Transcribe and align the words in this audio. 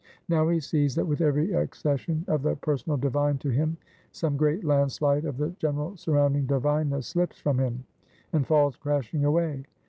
Now 0.27 0.47
he 0.49 0.59
sees, 0.59 0.95
that 0.95 1.05
with 1.05 1.21
every 1.21 1.53
accession 1.53 2.25
of 2.27 2.41
the 2.41 2.55
personal 2.55 2.97
divine 2.97 3.37
to 3.37 3.49
him, 3.49 3.77
some 4.11 4.35
great 4.35 4.63
land 4.63 4.91
slide 4.91 5.25
of 5.25 5.37
the 5.37 5.51
general 5.59 5.95
surrounding 5.95 6.47
divineness 6.47 7.05
slips 7.05 7.37
from 7.39 7.59
him, 7.59 7.83
and 8.33 8.47
falls 8.47 8.75
crashing 8.77 9.25
away. 9.25 9.65